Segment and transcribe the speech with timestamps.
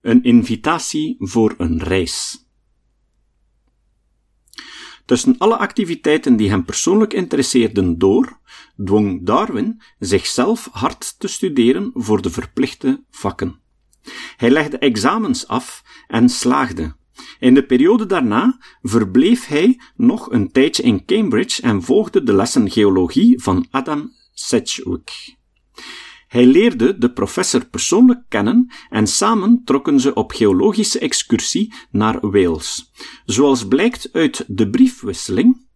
[0.00, 2.46] Een invitatie voor een reis.
[5.04, 8.40] Tussen alle activiteiten die hem persoonlijk interesseerden door,
[8.84, 13.60] dwong Darwin zichzelf hard te studeren voor de verplichte vakken.
[14.36, 16.96] Hij legde examens af en slaagde.
[17.38, 22.70] In de periode daarna verbleef hij nog een tijdje in Cambridge en volgde de lessen
[22.70, 25.37] geologie van Adam Sedgwick.
[26.28, 32.92] Hij leerde de professor persoonlijk kennen en samen trokken ze op geologische excursie naar Wales.
[33.24, 35.66] Zoals blijkt uit de briefwisseling,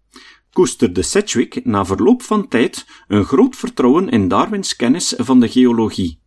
[0.52, 6.20] koesterde Sedgwick na verloop van tijd een groot vertrouwen in Darwins kennis van de geologie.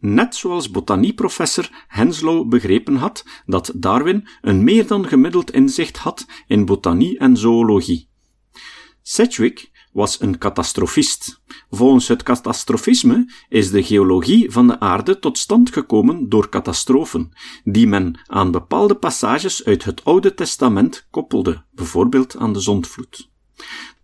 [0.00, 6.64] Net zoals botanieprofessor Henslow begrepen had dat Darwin een meer dan gemiddeld inzicht had in
[6.64, 8.08] botanie en zoologie.
[9.02, 11.40] Sedgwick was een catastrofist.
[11.70, 17.32] Volgens het catastrofisme is de geologie van de aarde tot stand gekomen door catastrofen,
[17.64, 23.30] die men aan bepaalde passages uit het Oude Testament koppelde, bijvoorbeeld aan de zondvloed.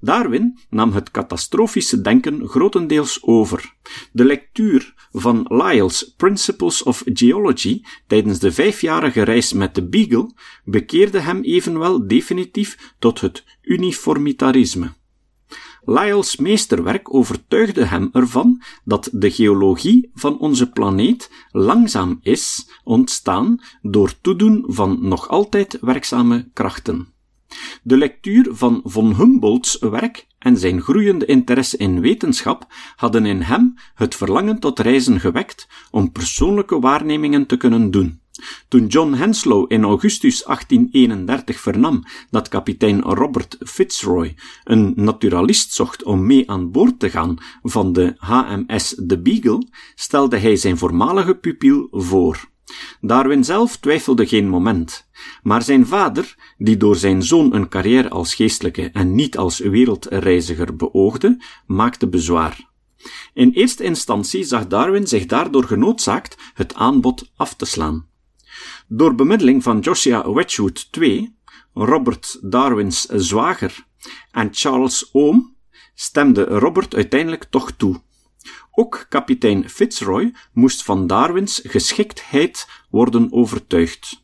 [0.00, 3.74] Darwin nam het catastrofische denken grotendeels over.
[4.12, 10.32] De lectuur van Lyell's Principles of Geology tijdens de vijfjarige reis met de Beagle
[10.64, 14.92] bekeerde hem evenwel definitief tot het uniformitarisme.
[15.84, 24.12] Lyell's meesterwerk overtuigde hem ervan dat de geologie van onze planeet langzaam is ontstaan door
[24.20, 27.08] toedoen van nog altijd werkzame krachten.
[27.82, 33.74] De lectuur van von Humboldts werk en zijn groeiende interesse in wetenschap hadden in hem
[33.94, 38.22] het verlangen tot reizen gewekt om persoonlijke waarnemingen te kunnen doen.
[38.68, 46.26] Toen John Henslow in augustus 1831 vernam dat kapitein Robert Fitzroy een naturalist zocht om
[46.26, 51.88] mee aan boord te gaan van de HMS The Beagle, stelde hij zijn voormalige pupil
[51.90, 52.52] voor.
[53.00, 55.08] Darwin zelf twijfelde geen moment,
[55.42, 60.76] maar zijn vader, die door zijn zoon een carrière als geestelijke en niet als wereldreiziger
[60.76, 62.72] beoogde, maakte bezwaar.
[63.34, 68.12] In eerste instantie zag Darwin zich daardoor genoodzaakt het aanbod af te slaan.
[68.88, 71.36] Door bemiddeling van Joshua Wedgwood II,
[71.74, 73.86] Robert Darwins zwager,
[74.30, 75.38] en Charles Ohm,
[75.94, 78.02] stemde Robert uiteindelijk toch toe.
[78.70, 84.22] Ook kapitein Fitzroy moest van Darwins geschiktheid worden overtuigd.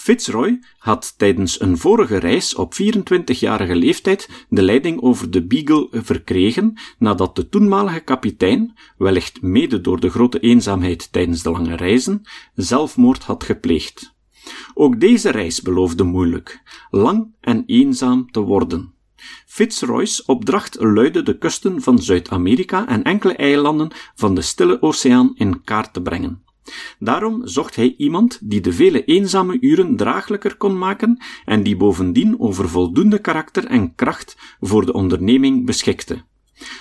[0.00, 6.74] Fitzroy had tijdens een vorige reis op 24-jarige leeftijd de leiding over de Beagle verkregen
[6.98, 12.22] nadat de toenmalige kapitein, wellicht mede door de grote eenzaamheid tijdens de lange reizen,
[12.54, 14.14] zelfmoord had gepleegd.
[14.74, 18.94] Ook deze reis beloofde moeilijk, lang en eenzaam te worden.
[19.46, 25.64] Fitzroy's opdracht luidde de kusten van Zuid-Amerika en enkele eilanden van de Stille Oceaan in
[25.64, 26.48] kaart te brengen.
[26.98, 32.40] Daarom zocht hij iemand die de vele eenzame uren draaglijker kon maken en die bovendien
[32.40, 36.24] over voldoende karakter en kracht voor de onderneming beschikte.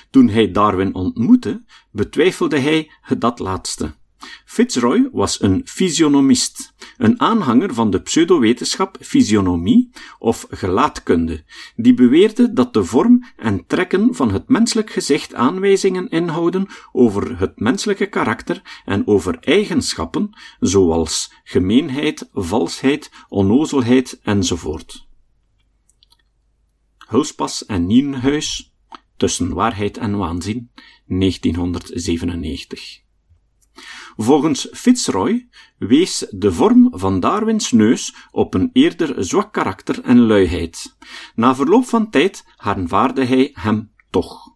[0.10, 3.98] Toen hij Darwin ontmoette, betwijfelde hij dat laatste.
[4.46, 9.90] Fitzroy was een fysionomist, een aanhanger van de pseudowetenschap fysionomie
[10.20, 11.44] of gelaatkunde,
[11.76, 17.60] die beweerde dat de vorm en trekken van het menselijk gezicht aanwijzingen inhouden over het
[17.60, 20.30] menselijke karakter en over eigenschappen
[20.60, 25.08] zoals gemeenheid, valsheid, onnozelheid enzovoort.
[26.98, 28.70] Hulspas en Nienhuis,
[29.20, 30.72] Tussen waarheid en waanzin,
[31.06, 33.09] 1997.
[34.18, 35.48] Volgens Fitzroy
[35.78, 40.98] wees de vorm van Darwins neus op een eerder zwak karakter en luiheid.
[41.36, 44.56] Na verloop van tijd aanvaarde hij hem toch.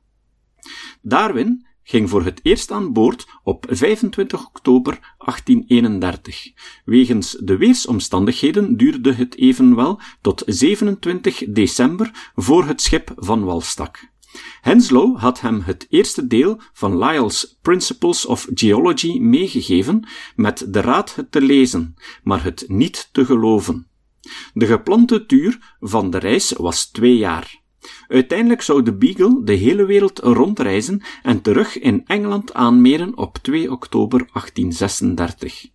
[1.02, 6.52] Darwin ging voor het eerst aan boord op 25 oktober 1831.
[6.86, 14.12] Wegens de weersomstandigheden duurde het evenwel tot 27 december voor het schip van wal stak.
[14.62, 21.16] Henslow had hem het eerste deel van Lyell's Principles of Geology meegegeven met de raad
[21.16, 23.88] het te lezen, maar het niet te geloven.
[24.54, 27.62] De geplante duur van de reis was twee jaar.
[28.08, 33.72] Uiteindelijk zou de Beagle de hele wereld rondreizen en terug in Engeland aanmeren op 2
[33.72, 35.68] oktober 1836.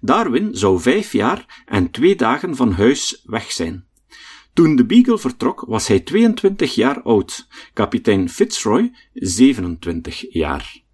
[0.00, 3.87] Darwin zou vijf jaar en twee dagen van huis weg zijn.
[4.58, 10.87] Toen de Beagle vertrok was hij 22 jaar oud, kapitein Fitzroy 27 jaar.